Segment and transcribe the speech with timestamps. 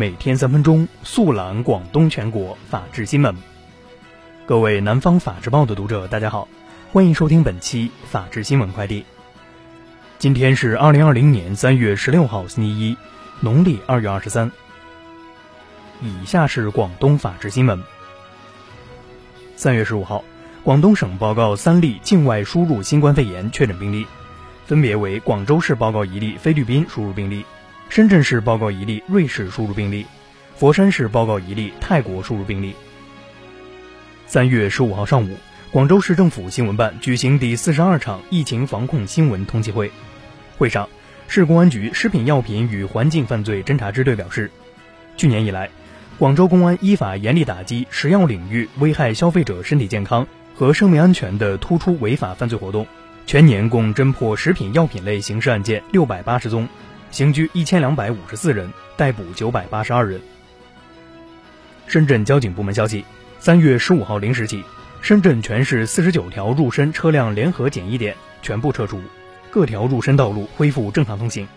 [0.00, 3.36] 每天三分钟，速览广东全国法治新闻。
[4.46, 6.48] 各位南方法制报的读者，大家好，
[6.90, 9.04] 欢迎收听本期法治新闻快递。
[10.18, 12.96] 今天是二零二零年三月十六号，星期一，
[13.40, 14.50] 农历二月二十三。
[16.00, 17.78] 以下是广东法治新闻。
[19.54, 20.24] 三月十五号，
[20.64, 24.06] 广东省报告三例境外输入新冠肺炎确诊病例，
[24.64, 27.44] 分别为广州市报告一例菲律宾输入病例。
[27.90, 30.06] 深圳市报告一例瑞士输入病例，
[30.54, 32.72] 佛山市报告一例泰国输入病例。
[34.28, 35.36] 三月十五号上午，
[35.72, 39.90] 广州市政府新闻办举行第四十二场疫情防控新闻通气会。
[40.56, 40.88] 会上，
[41.26, 44.52] 市公安局食品药品与环境犯罪侦查支队表示，
[45.16, 45.68] 去年以来，
[46.16, 52.86] 广州公安依法严厉打击食药领域危害消费者身体健康和生命安全的突出违法犯罪活动，
[53.26, 56.68] 全年共侦破食品药品类刑事案件六百八十宗。
[57.10, 60.20] 刑拘一千两百五十四人，逮捕九百八十二人。
[61.88, 63.04] 深圳交警部门消息，
[63.40, 64.62] 三月十五号零时起，
[65.00, 69.02] 深圳全市四十九条入深车辆联合检疫点全部撤除，
[69.50, 71.48] 各条入深道路恢复正常通行。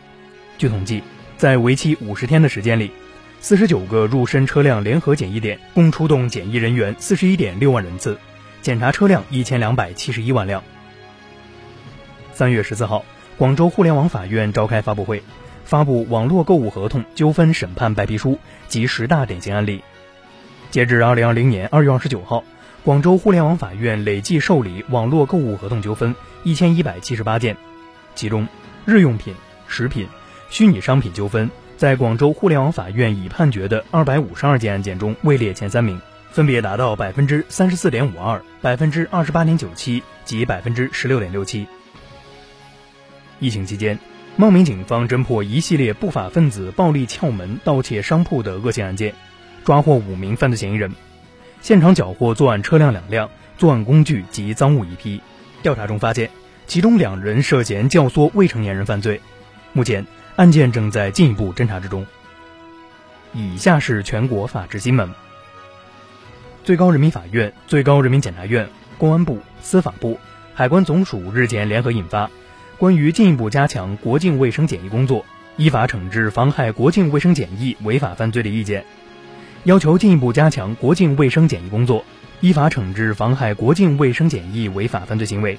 [0.58, 1.04] 据统计，
[1.38, 2.92] 在为期五十天的时间里，
[3.40, 8.18] 四十九个入深车辆联合检疫点共出动检疫人员四十一点六万人次，
[8.64, 10.64] 检查车辆一千两百七十一万辆。
[12.34, 13.06] 三月十四号，
[13.38, 15.22] 广州互联网法院召开发布会。
[15.66, 19.84] 发布网络购物合同纠纷审判白皮书及十大典型案例。
[20.72, 22.44] 截至二零二零年二月二十九号，
[22.84, 27.56] 广州互联网法院累计受理网络购物合同纠纷一千一百七十八件，
[28.16, 28.48] 其中
[28.86, 29.36] 日用品、
[29.68, 30.08] 食品、
[30.50, 41.68] 虚拟商品纠纷在广州互联网法院已判决的二百五十二件案件中位列前三名，分别达到百分之三十四点五二、百分之二十八点九七及百分之十六点六七。
[43.40, 44.00] 疫情期间。
[44.36, 49.14] 茂名警方侦破一系列不法分子暴力撬门、盗窃商铺的恶性案件，
[49.64, 50.92] 抓获五名犯罪嫌疑人，
[51.62, 53.30] 现场缴获作案车辆两辆、
[53.60, 55.22] 作案工具及赃物一批。
[55.62, 56.32] 调查中发现，
[56.66, 59.22] 其中两人涉嫌教唆未成年人犯罪。
[59.72, 60.04] 目前
[60.36, 62.04] 案件正在进一步侦查之中。
[63.34, 65.12] 以下是全国法制新闻：
[66.64, 68.68] 最高人民法院、最高人民检察院、
[68.98, 70.20] 公安部、司法部、
[70.56, 72.32] 海关总署日前联合印发。
[72.78, 75.26] 关于进一步加强国境卫生检疫工作，
[75.58, 78.84] 依法惩治妨害国境卫生检疫违法犯罪的意见，
[79.64, 82.04] 要求进一步加强国境卫生检疫工作，
[82.42, 85.58] 依法惩治妨害国境卫生检疫违法犯罪行为，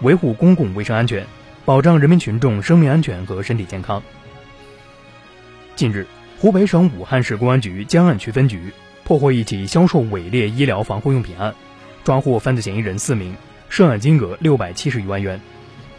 [0.00, 1.24] 维护公共卫生安全，
[1.64, 4.02] 保障人民群众生命安全和身体健康。
[5.76, 6.06] 近日，
[6.38, 8.72] 湖北省武汉市公安局江岸区分局
[9.04, 11.54] 破获一起销售伪劣医疗防护用品案，
[12.02, 13.36] 抓获犯罪嫌疑人四名，
[13.68, 15.40] 涉案金额六百七十余万元。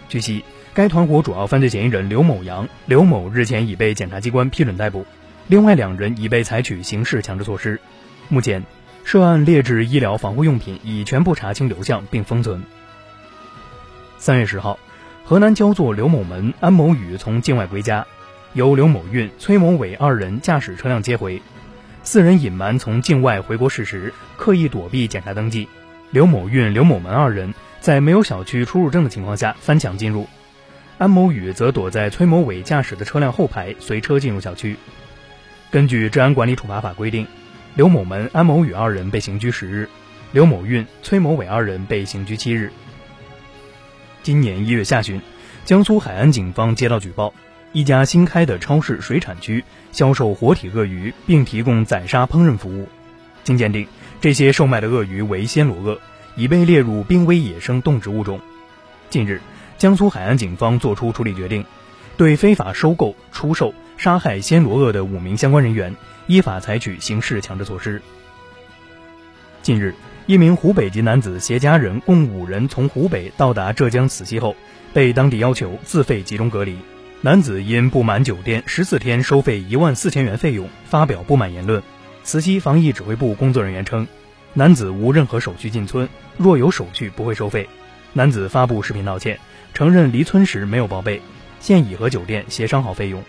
[0.09, 0.43] 据悉，
[0.73, 5.05] 该团伙主要犯罪嫌疑人刘某阳、刘某日前已被检察机关批准逮捕，
[5.47, 7.79] 另外两人已被采取刑事强制措施。
[8.29, 8.63] 目前，
[9.03, 12.63] 涉案劣质医疗防护用品已全部查清流向并封存。
[14.17, 14.77] 三月十号，
[15.25, 18.05] 河南焦作刘某门、安某宇从境外归家，
[18.53, 21.41] 由刘某运、崔某伟二人驾驶车辆接回。
[22.03, 25.67] 四人隐瞒从境外回国事实，刻意躲避检查登记。
[26.11, 27.53] 刘某运、刘某门二人。
[27.83, 30.25] 在没有小区出入证的情况下翻墙进入，
[30.97, 34.77] 安某宇则躲在崔某伟驾驶的车辆后排随车进入小区。
[35.69, 37.27] 根据治安管理处罚法规定，
[37.75, 39.89] 刘某门、安某宇二人被刑拘十日，
[40.31, 42.71] 刘某运、崔某伟二人被刑拘七日。
[44.21, 45.21] 今年一月下旬，
[45.65, 47.33] 江苏海安警方接到举报，
[47.73, 49.61] 一家新开的超市水产区
[49.91, 52.87] 销售活体鳄鱼，并提供宰杀烹饪服务。
[53.43, 53.85] 经鉴定，
[54.21, 55.99] 这些售卖的鳄鱼为暹罗鳄。
[56.35, 58.39] 已被列入濒危野生动植物种。
[59.09, 59.41] 近日，
[59.77, 61.65] 江苏海安警方作出处理决定，
[62.17, 65.95] 对非法收购、出售、杀害暹罗鳄的五名相关人员
[66.27, 68.01] 依法采取刑事强制措施。
[69.61, 69.93] 近日，
[70.25, 74.55] 一名湖北籍男子携家人共五人从湖北到达浙江慈溪后，
[74.93, 76.77] 被当地要求自费集中隔离。
[77.21, 81.81] 男子因不满酒店十四天收费一万四千元费用，发表不满言论。
[82.25, 84.07] 慈溪防疫指挥部工作人员称。
[84.53, 86.07] 男子无任何手续进村，
[86.37, 87.67] 若有手续不会收费。
[88.13, 89.39] 男子发布视频道歉，
[89.73, 91.21] 承认离村时没有报备，
[91.59, 93.23] 现已和酒店协商好费用。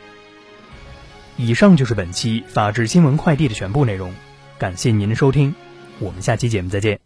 [1.37, 4.13] 以上就是本期法治新闻快递的全部内容，
[4.59, 5.55] 感谢您的收听，
[5.99, 7.04] 我们下期节目再见。